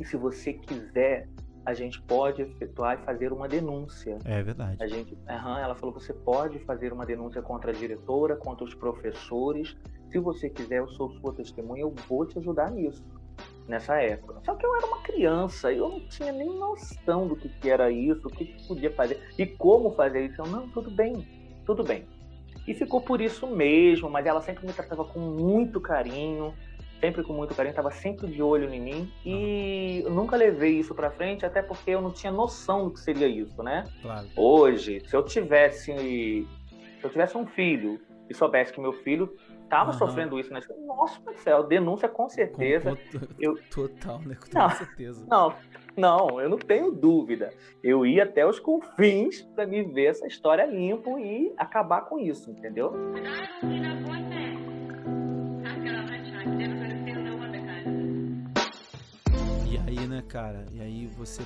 [0.00, 1.28] E se você quiser
[1.68, 4.16] a gente pode efetuar e fazer uma denúncia.
[4.24, 4.82] É verdade.
[4.82, 8.72] A gente, uhum, ela falou, você pode fazer uma denúncia contra a diretora, contra os
[8.72, 9.76] professores.
[10.10, 13.04] Se você quiser, eu sou sua testemunha, eu vou te ajudar nisso.
[13.66, 14.40] Nessa época.
[14.46, 17.90] Só que eu era uma criança, eu não tinha nem noção do que, que era
[17.90, 20.40] isso, o que, que podia fazer e como fazer isso.
[20.40, 21.28] Eu, não, tudo bem,
[21.66, 22.06] tudo bem.
[22.66, 26.54] E ficou por isso mesmo, mas ela sempre me tratava com muito carinho
[27.00, 30.94] sempre com muito carinho, estava sempre de olho em mim e eu nunca levei isso
[30.94, 33.84] para frente, até porque eu não tinha noção do que seria isso, né?
[34.02, 34.26] Claro.
[34.36, 39.92] Hoje, se eu tivesse se eu tivesse um filho e soubesse que meu filho estava
[39.92, 39.98] uhum.
[39.98, 40.60] sofrendo isso, né?
[40.86, 42.96] Nossa, meu céu, denúncia com certeza.
[42.96, 43.56] Com, eu...
[43.70, 44.34] Total, né?
[44.34, 45.26] Com não, certeza.
[45.28, 45.54] Não,
[45.96, 47.50] não, eu não tenho dúvida.
[47.82, 52.50] Eu ia até os confins para me ver essa história limpo e acabar com isso,
[52.50, 52.92] entendeu?
[60.28, 60.66] Cara?
[60.72, 61.42] E aí você.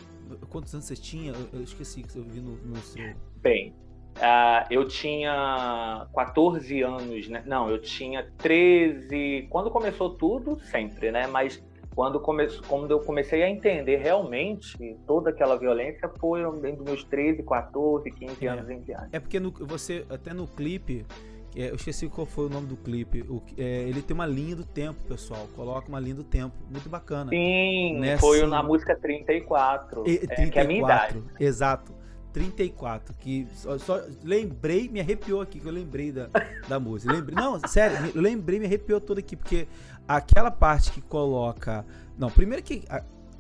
[0.51, 1.33] Quantos anos você tinha?
[1.33, 3.15] Eu, eu esqueci que eu vi no, no seu.
[3.37, 3.75] Bem,
[4.17, 7.43] uh, eu tinha 14 anos, né?
[7.47, 9.47] Não, eu tinha 13.
[9.49, 11.27] Quando começou tudo, sempre, né?
[11.27, 11.63] Mas
[11.95, 12.47] quando, come...
[12.67, 18.11] quando eu comecei a entender realmente toda aquela violência foi dentro dos meus 13, 14,
[18.11, 19.09] 15 anos em diante.
[19.13, 21.07] É porque no, você, até no clipe,
[21.55, 23.23] é, eu esqueci qual foi o nome do clipe.
[23.23, 25.49] O, é, ele tem uma linha do tempo, pessoal.
[25.55, 26.55] Coloca uma linha do tempo.
[26.71, 27.31] Muito bacana.
[27.31, 28.21] Sim, Nessa...
[28.21, 30.03] foi na música 34.
[30.07, 31.23] E, 34, é, que é a minha idade.
[31.39, 32.03] Exato.
[32.33, 36.31] 34, que só, só, lembrei, me arrepiou aqui, que eu lembrei da,
[36.67, 37.13] da música.
[37.13, 39.69] Lembrei, não, sério, lembrei, me arrepiou todo aqui, porque
[40.09, 41.85] aquela parte que coloca.
[42.19, 42.85] Não, primeiro que.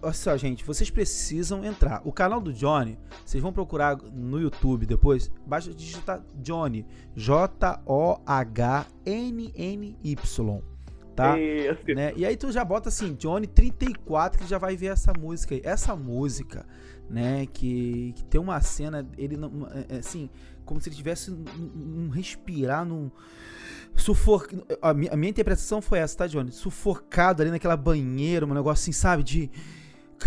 [0.03, 2.03] Olha só, gente, vocês precisam entrar.
[2.05, 6.85] O canal do Johnny, vocês vão procurar no YouTube depois, basta digitar Johnny,
[7.15, 7.83] J-O-H-N-N-Y,
[11.15, 11.37] tá?
[11.95, 12.13] Né?
[12.17, 15.61] E aí tu já bota assim, Johnny 34, que já vai ver essa música aí.
[15.63, 16.67] Essa música,
[17.09, 20.29] né, que, que tem uma cena, ele não, é, é, assim,
[20.65, 23.09] como se ele tivesse um, um respirar num
[23.95, 24.49] sufoco.
[24.81, 26.51] A minha, a minha interpretação foi essa, tá, Johnny?
[26.51, 29.49] Sufocado ali naquela banheira, um negócio assim, sabe, de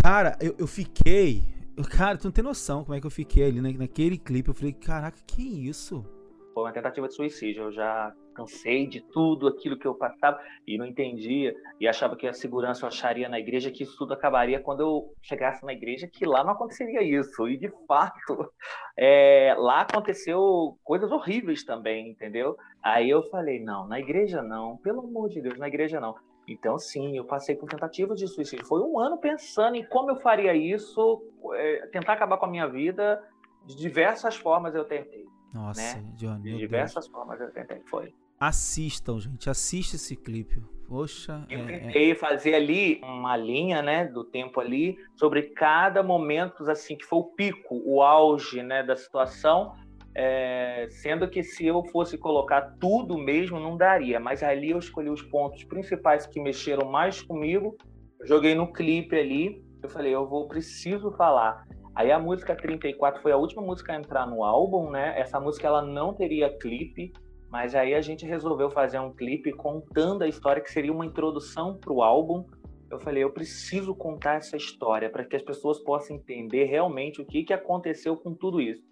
[0.01, 1.43] Cara, eu, eu fiquei.
[1.89, 4.49] Cara, tu não tem noção como é que eu fiquei ali naquele clipe.
[4.49, 6.05] Eu falei, caraca, que isso?
[6.53, 7.63] Foi uma tentativa de suicídio.
[7.63, 11.53] Eu já cansei de tudo aquilo que eu passava e não entendia.
[11.79, 15.13] E achava que a segurança eu acharia na igreja, que isso tudo acabaria quando eu
[15.21, 17.47] chegasse na igreja, que lá não aconteceria isso.
[17.47, 18.51] E de fato,
[18.97, 22.55] é, lá aconteceu coisas horríveis também, entendeu?
[22.83, 26.15] Aí eu falei, não, na igreja não, pelo amor de Deus, na igreja não.
[26.47, 28.65] Então, sim, eu passei por tentativas de suicídio.
[28.65, 32.67] Foi um ano pensando em como eu faria isso, é, tentar acabar com a minha
[32.67, 33.21] vida.
[33.65, 35.25] De diversas formas eu tentei.
[35.51, 36.05] Nossa, né?
[36.15, 37.15] John, De diversas Deus.
[37.15, 37.81] formas eu tentei.
[37.85, 38.13] Foi.
[38.39, 39.49] Assistam, gente.
[39.49, 40.61] Assista esse clipe.
[40.87, 41.47] Poxa.
[41.49, 42.15] Eu é, tentei é...
[42.15, 47.23] fazer ali uma linha, né, do tempo ali, sobre cada momento, assim, que foi o
[47.23, 49.75] pico, o auge, né, da situação
[50.15, 54.19] é, sendo que se eu fosse colocar tudo mesmo, não daria.
[54.19, 57.75] Mas ali eu escolhi os pontos principais que mexeram mais comigo,
[58.23, 61.65] joguei no clipe ali, eu falei, eu vou preciso falar.
[61.93, 65.19] Aí a música 34 foi a última música a entrar no álbum, né?
[65.19, 67.11] Essa música ela não teria clipe,
[67.49, 71.77] mas aí a gente resolveu fazer um clipe contando a história que seria uma introdução
[71.77, 72.45] para o álbum.
[72.89, 77.25] Eu falei, eu preciso contar essa história para que as pessoas possam entender realmente o
[77.25, 78.83] que, que aconteceu com tudo isso.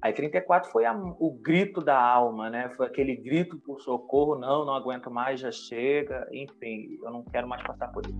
[0.00, 2.70] Aí 34 foi a, o grito da alma, né?
[2.76, 7.48] Foi aquele grito por socorro, não, não aguento mais, já chega, enfim, eu não quero
[7.48, 8.16] mais passar por isso.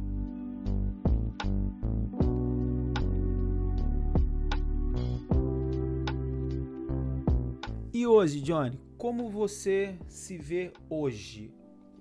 [7.95, 11.53] E hoje, Johnny, como você se vê hoje?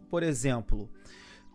[0.10, 0.90] Por exemplo,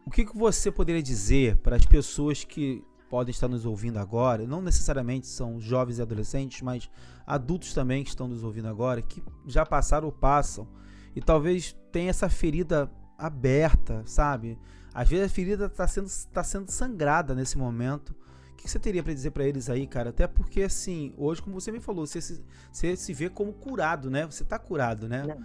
[0.07, 4.47] o que, que você poderia dizer para as pessoas que podem estar nos ouvindo agora,
[4.47, 6.91] não necessariamente são jovens e adolescentes, mas
[7.27, 10.67] adultos também que estão nos ouvindo agora, que já passaram ou passam,
[11.15, 14.59] e talvez tenha essa ferida aberta, sabe?
[14.95, 18.15] Às vezes a ferida está sendo, tá sendo sangrada nesse momento
[18.63, 20.11] que você teria para dizer para eles aí, cara?
[20.11, 24.09] Até porque, assim, hoje, como você me falou, você se, você se vê como curado,
[24.09, 24.25] né?
[24.25, 25.37] Você tá curado, né?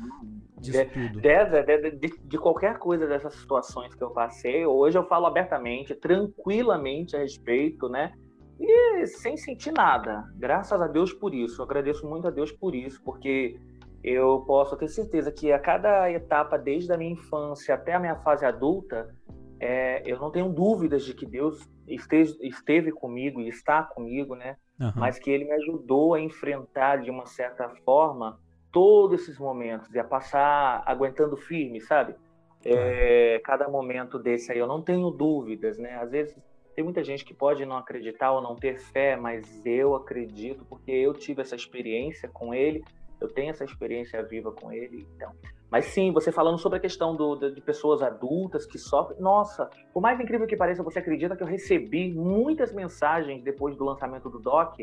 [0.60, 1.20] Disso de, tudo.
[1.20, 7.16] De, de, de, qualquer coisa dessas situações que eu passei, hoje eu falo abertamente, tranquilamente
[7.16, 8.14] a respeito, né?
[8.60, 10.24] E sem sentir nada.
[10.36, 11.62] Graças a Deus por isso.
[11.62, 13.60] Eu agradeço muito a Deus por isso, porque
[14.04, 18.16] eu posso ter certeza que a cada etapa, desde a minha infância até a minha
[18.18, 19.14] fase adulta,
[19.60, 24.56] é, eu não tenho dúvidas de que Deus esteve, esteve comigo e está comigo, né?
[24.80, 24.92] Uhum.
[24.96, 28.40] Mas que Ele me ajudou a enfrentar de uma certa forma
[28.72, 32.16] todos esses momentos e a passar aguentando firme, sabe?
[32.64, 35.96] É, cada momento desse aí, eu não tenho dúvidas, né?
[35.96, 36.38] Às vezes
[36.78, 40.92] tem muita gente que pode não acreditar ou não ter fé, mas eu acredito porque
[40.92, 42.86] eu tive essa experiência com ele,
[43.20, 45.32] eu tenho essa experiência viva com ele, então.
[45.72, 49.20] Mas sim, você falando sobre a questão do, de pessoas adultas que sofrem.
[49.20, 53.84] Nossa, por mais incrível que pareça, você acredita que eu recebi muitas mensagens depois do
[53.84, 54.76] lançamento do Doc?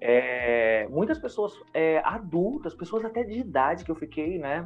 [0.00, 4.64] É, muitas pessoas é, adultas, pessoas até de idade que eu fiquei, né?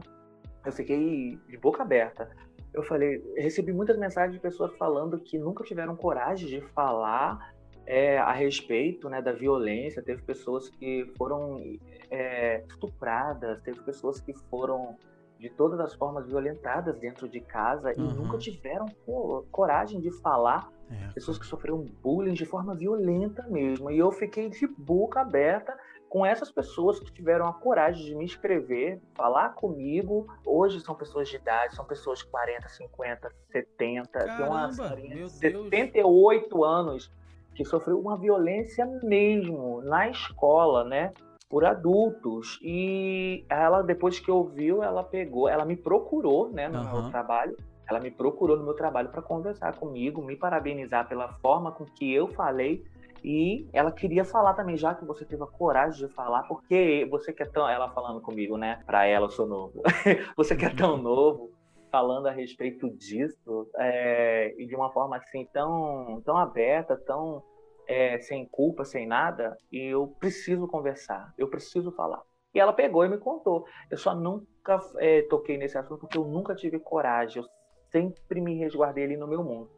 [0.65, 2.31] Eu fiquei de boca aberta
[2.73, 7.53] eu falei, recebi muitas mensagens de pessoas falando que nunca tiveram coragem de falar
[7.87, 10.03] é, a respeito né, da violência.
[10.03, 11.63] Teve pessoas que foram
[12.11, 14.97] é, estupradas, teve pessoas que foram
[15.39, 18.11] de todas as formas violentadas dentro de casa uhum.
[18.11, 20.71] e nunca tiveram pô, coragem de falar.
[20.91, 23.91] É, pessoas que sofreram bullying de forma violenta mesmo.
[23.91, 25.77] E eu fiquei de boca aberta
[26.09, 30.27] com essas pessoas que tiveram a coragem de me escrever, falar comigo.
[30.45, 35.31] Hoje são pessoas de idade, são pessoas de 40, 50, 70, Caramba, tem uma de
[35.31, 37.13] 78 anos
[37.55, 41.13] que sofreu uma violência mesmo na escola, né?
[41.49, 42.59] Por adultos.
[42.63, 47.03] E ela, depois que ouviu, ela pegou, ela me procurou, né, no uhum.
[47.03, 47.57] meu trabalho.
[47.89, 52.13] Ela me procurou no meu trabalho para conversar comigo, me parabenizar pela forma com que
[52.13, 52.85] eu falei
[53.25, 57.33] e ela queria falar também, já que você teve a coragem de falar, porque você
[57.33, 57.69] que é tão.
[57.69, 58.83] Ela falando comigo, né?
[58.87, 59.83] Pra ela, eu sou novo.
[60.37, 61.51] você que é tão novo,
[61.91, 67.43] falando a respeito disso, é, e de uma forma assim tão, tão aberta, tão
[67.87, 72.23] é, sem culpa, sem nada, e eu preciso conversar, eu preciso falar.
[72.55, 73.67] E ela pegou e me contou.
[73.91, 77.49] Eu só nunca é, toquei nesse assunto porque eu nunca tive coragem, eu
[77.91, 79.71] sempre me resguardei ali no meu mundo.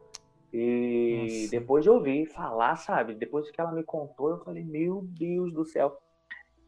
[0.53, 1.51] E Nossa.
[1.51, 3.15] depois de ouvir falar, sabe?
[3.15, 5.97] Depois que ela me contou, eu falei, meu Deus do céu.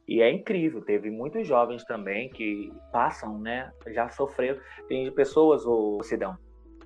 [0.06, 3.72] E é incrível, teve muitos jovens também que passam, né?
[3.88, 4.60] Já sofreram.
[4.88, 6.36] Tem pessoas, o Sidão,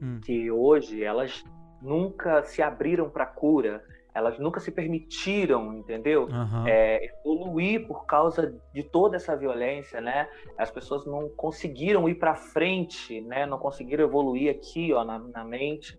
[0.01, 0.21] hum.
[0.25, 1.45] que hoje elas
[1.83, 3.83] nunca se abriram para cura,
[4.15, 6.23] elas nunca se permitiram, entendeu?
[6.25, 6.67] Uhum.
[6.67, 10.29] É, evoluir por causa de toda essa violência, né?
[10.57, 13.45] As pessoas não conseguiram ir para frente, né?
[13.45, 15.99] Não conseguiram evoluir aqui, ó, na, na mente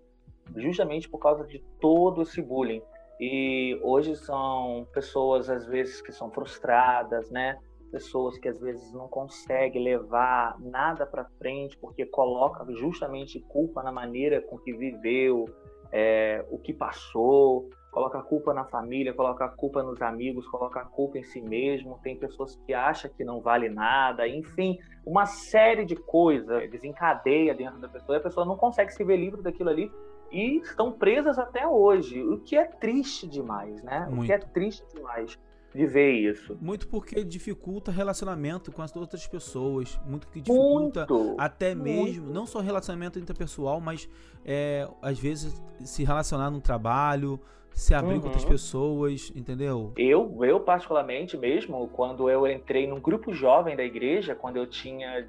[0.56, 2.82] justamente por causa de todo esse bullying.
[3.20, 7.58] E hoje são pessoas, às vezes, que são frustradas, né?
[7.92, 13.92] Pessoas que às vezes não conseguem levar nada para frente porque coloca justamente culpa na
[13.92, 15.46] maneira com que viveu,
[15.92, 20.82] é, o que passou, coloca a culpa na família, coloca a culpa nos amigos, coloca
[20.82, 22.00] a culpa em si mesmo.
[22.04, 27.80] Tem pessoas que acham que não vale nada, enfim, uma série de coisas desencadeia dentro
[27.80, 29.92] da pessoa e a pessoa não consegue se ver livre daquilo ali
[30.32, 34.08] e estão presas até hoje, o que é triste demais, né?
[34.10, 34.24] Muito.
[34.24, 35.38] O que é triste demais
[35.74, 36.58] de ver isso.
[36.60, 41.84] Muito porque dificulta relacionamento com as outras pessoas, muito que dificulta muito, até muito.
[41.84, 44.10] mesmo, não só relacionamento interpessoal, mas
[44.44, 47.40] é, às vezes se relacionar no trabalho,
[47.72, 48.22] se abrir uhum.
[48.22, 48.50] com outras uhum.
[48.50, 49.94] pessoas, entendeu?
[49.96, 55.22] Eu, eu particularmente mesmo, quando eu entrei num grupo jovem da igreja, quando eu tinha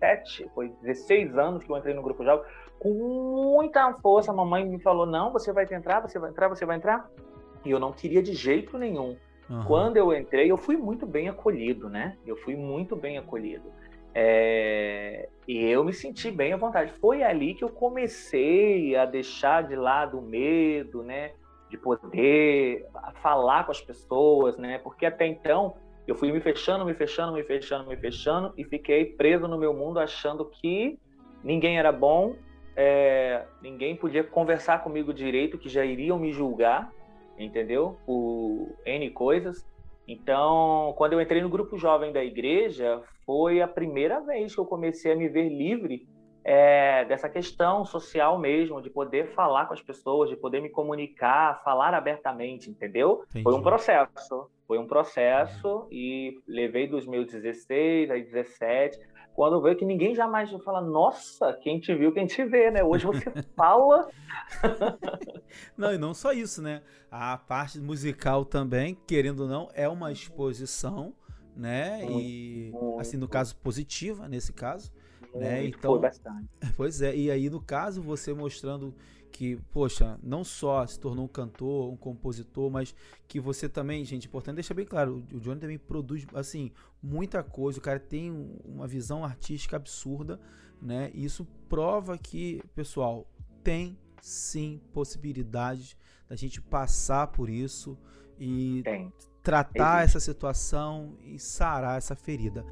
[0.00, 2.44] 17, foi 16 anos que eu entrei no grupo jovem,
[2.78, 6.64] com muita força, a mamãe me falou: não, você vai entrar, você vai entrar, você
[6.64, 7.10] vai entrar.
[7.64, 9.16] E eu não queria de jeito nenhum.
[9.50, 9.64] Uhum.
[9.64, 12.16] Quando eu entrei, eu fui muito bem acolhido, né?
[12.26, 13.72] Eu fui muito bem acolhido.
[14.14, 15.28] É...
[15.46, 16.92] E eu me senti bem à vontade.
[16.92, 21.32] Foi ali que eu comecei a deixar de lado o medo, né?
[21.68, 22.86] De poder
[23.22, 24.78] falar com as pessoas, né?
[24.78, 25.74] Porque até então
[26.08, 29.74] eu fui me fechando, me fechando, me fechando, me fechando e fiquei preso no meu
[29.74, 30.98] mundo achando que
[31.44, 32.34] ninguém era bom,
[32.74, 36.90] é, ninguém podia conversar comigo direito, que já iriam me julgar,
[37.38, 37.98] entendeu?
[38.06, 39.68] Por N coisas.
[40.06, 44.64] Então, quando eu entrei no grupo jovem da igreja, foi a primeira vez que eu
[44.64, 46.08] comecei a me ver livre
[46.50, 51.62] é, dessa questão social mesmo, de poder falar com as pessoas, de poder me comunicar,
[51.62, 53.22] falar abertamente, entendeu?
[53.28, 53.42] Entendi.
[53.42, 54.50] Foi um processo.
[54.66, 58.98] Foi um processo e levei dos meus 16 a 17
[59.34, 62.82] quando vê que ninguém jamais vai falar, nossa, quem te viu, quem te vê, né?
[62.82, 64.08] Hoje você fala.
[65.76, 66.82] não, e não só isso, né?
[67.10, 71.12] A parte musical também, querendo ou não, é uma exposição,
[71.54, 71.98] né?
[71.98, 73.00] Muito, e muito.
[73.00, 74.90] assim, no caso, positiva, nesse caso.
[75.34, 75.66] Né?
[75.66, 76.48] Então, foi bastante.
[76.76, 78.94] Pois é, e aí no caso você mostrando
[79.30, 82.94] que, poxa, não só se tornou um cantor, um compositor, mas
[83.26, 86.72] que você também, gente, importante deixar bem claro, o Johnny também produz, assim,
[87.02, 88.30] muita coisa, o cara tem
[88.64, 90.40] uma visão artística absurda,
[90.80, 91.10] né?
[91.14, 93.26] E isso prova que, pessoal,
[93.62, 95.96] tem sim possibilidades
[96.28, 97.96] da gente passar por isso
[98.38, 99.12] e tem.
[99.42, 100.16] tratar Existe.
[100.16, 102.64] essa situação e sarar essa ferida.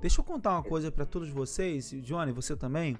[0.00, 2.96] Deixa eu contar uma coisa para todos vocês, Johnny, você também.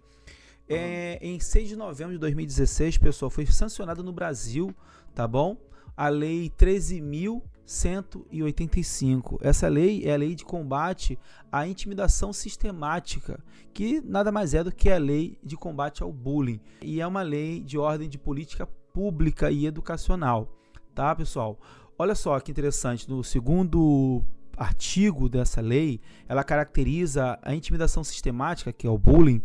[0.69, 4.75] É, em 6 de novembro de 2016, pessoal, foi sancionada no Brasil,
[5.15, 5.57] tá bom?
[5.97, 9.39] A Lei 13.185.
[9.41, 11.17] Essa lei é a lei de combate
[11.53, 13.39] à intimidação sistemática,
[13.73, 16.61] que nada mais é do que a lei de combate ao bullying.
[16.83, 20.53] E é uma lei de ordem de política pública e educacional,
[20.95, 21.61] tá, pessoal?
[21.97, 24.23] Olha só que interessante, no segundo
[24.59, 29.41] artigo dessa lei, ela caracteriza a intimidação sistemática, que é o bullying,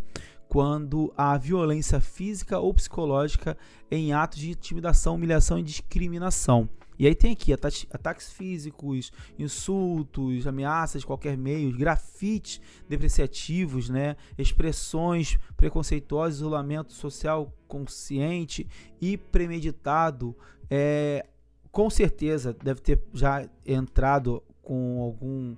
[0.48, 3.58] quando há violência física ou psicológica
[3.90, 6.70] em atos de intimidação, humilhação e discriminação.
[6.98, 14.16] E aí tem aqui ataques físicos, insultos, ameaças de qualquer meio, grafites depreciativos, né?
[14.38, 18.68] expressões preconceituosas, isolamento social consciente
[19.02, 20.36] e premeditado.
[20.70, 21.26] É,
[21.72, 25.56] com certeza deve ter já entrado com algum,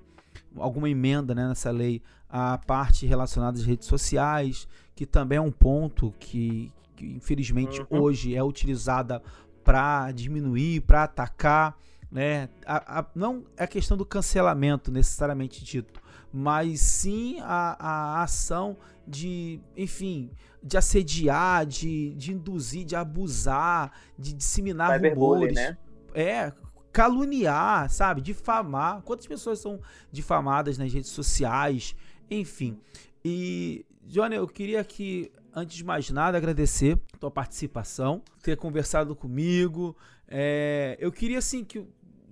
[0.58, 5.52] alguma emenda né, nessa lei a parte relacionada às redes sociais, que também é um
[5.52, 8.02] ponto que, que infelizmente uhum.
[8.02, 9.22] hoje é utilizada
[9.64, 11.78] para diminuir, para atacar,
[12.12, 12.50] né?
[12.66, 16.02] A, a, não é a questão do cancelamento necessariamente dito,
[16.32, 18.78] mas sim a, a ação
[19.08, 20.32] de, enfim,
[20.62, 25.56] de assediar, de, de induzir, de abusar, de disseminar rumores.
[25.56, 25.78] Né?
[26.14, 26.52] É,
[26.96, 28.22] caluniar, sabe?
[28.22, 29.02] Difamar.
[29.02, 31.94] Quantas pessoas são difamadas nas redes sociais?
[32.32, 32.80] Enfim.
[33.24, 39.14] E, Johnny, eu queria que, antes de mais nada, agradecer a tua participação, ter conversado
[39.14, 39.94] comigo.
[40.26, 41.86] É, eu queria, assim, que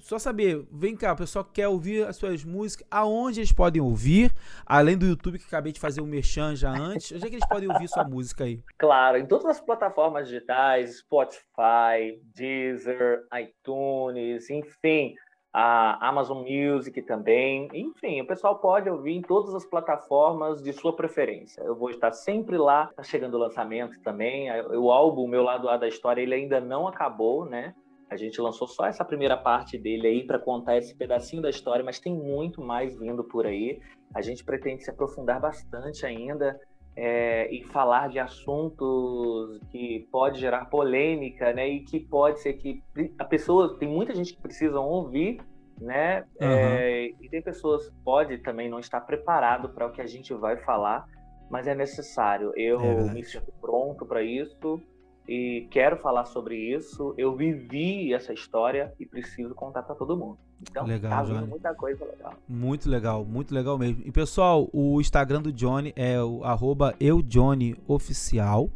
[0.04, 4.34] só saber, vem cá, o pessoal quer ouvir as suas músicas, aonde eles podem ouvir,
[4.66, 7.36] além do YouTube que acabei de fazer o um merchan já antes, onde é que
[7.36, 8.62] eles podem ouvir sua música aí?
[8.78, 15.16] Claro, em todas as plataformas digitais, Spotify, Deezer, iTunes, enfim,
[15.54, 20.94] a Amazon Music também, enfim, o pessoal pode ouvir em todas as plataformas de sua
[20.94, 21.62] preferência.
[21.62, 25.78] Eu vou estar sempre lá, tá chegando o lançamento também, o álbum, meu lado A
[25.78, 27.74] da história, ele ainda não acabou, né?
[28.10, 31.84] A gente lançou só essa primeira parte dele aí para contar esse pedacinho da história,
[31.84, 33.80] mas tem muito mais vindo por aí.
[34.14, 36.60] A gente pretende se aprofundar bastante ainda
[36.96, 41.68] é, e falar de assuntos que pode gerar polêmica, né?
[41.68, 42.84] E que pode ser que
[43.18, 45.42] a pessoa tem muita gente que precisa ouvir,
[45.80, 46.22] né?
[46.40, 46.48] Uhum.
[46.48, 50.34] É, e tem pessoas que pode também não estar preparado para o que a gente
[50.34, 51.06] vai falar,
[51.50, 52.54] mas é necessário.
[52.56, 54.80] Eu é me sinto pronto para isso
[55.28, 57.14] e quero falar sobre isso.
[57.18, 60.38] Eu vivi essa história e preciso contar para todo mundo.
[60.62, 62.34] Então, legal, tá vindo muita coisa legal.
[62.48, 64.02] Muito legal, muito legal mesmo.
[64.06, 68.70] E pessoal, o Instagram do Johnny é o arroba eujohnyoficial,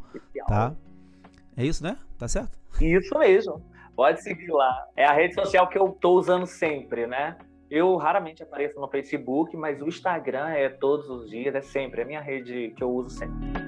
[0.48, 0.76] tá?
[1.56, 1.98] É isso, né?
[2.18, 2.58] Tá certo?
[2.82, 3.62] Isso mesmo.
[3.96, 4.88] Pode seguir lá.
[4.96, 7.38] É a rede social que eu tô usando sempre, né?
[7.70, 12.04] Eu raramente apareço no Facebook, mas o Instagram é todos os dias, é sempre, é
[12.04, 13.67] a minha rede que eu uso sempre.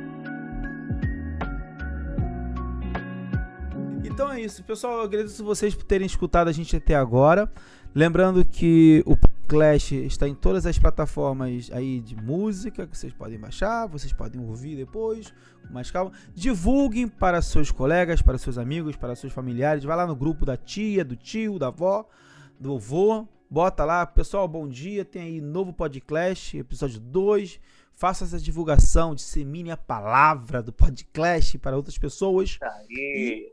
[4.20, 4.98] Então é isso, pessoal.
[4.98, 7.50] Eu agradeço vocês por terem escutado a gente até agora.
[7.96, 9.16] Lembrando que o
[9.48, 14.42] Clash está em todas as plataformas aí de música que vocês podem baixar, vocês podem
[14.42, 15.34] ouvir depois,
[15.72, 16.12] mais calma.
[16.36, 19.86] Divulguem para seus colegas, para seus amigos, para seus familiares.
[19.86, 22.06] Vai lá no grupo da tia, do tio, da avó,
[22.60, 23.26] do avô.
[23.50, 25.06] Bota lá, pessoal, bom dia.
[25.06, 27.58] Tem aí novo podcast, episódio 2
[28.00, 32.58] faça essa divulgação, dissemine a palavra do podcast para outras pessoas.
[32.62, 33.52] Aí.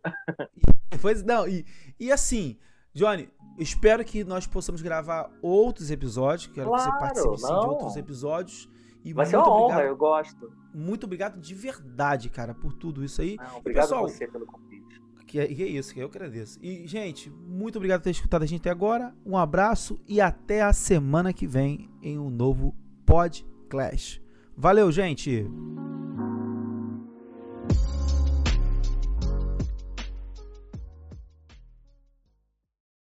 [0.95, 1.67] E, pois não, e,
[1.99, 2.57] e assim,
[2.95, 3.29] Johnny,
[3.59, 6.47] espero que nós possamos gravar outros episódios.
[6.47, 8.71] Quero claro, que você participe sim, de outros episódios.
[9.05, 10.53] E Vai ser uma honra, eu gosto.
[10.73, 13.37] Muito obrigado de verdade, cara, por tudo isso aí.
[13.37, 15.03] Não, obrigado pessoal, a você pelo convite.
[15.27, 16.57] Que é, que é isso, que eu agradeço.
[16.63, 19.13] E, gente, muito obrigado por ter escutado a gente até agora.
[19.25, 24.25] Um abraço e até a semana que vem em um novo Pod Clash.
[24.57, 25.47] Valeu, gente!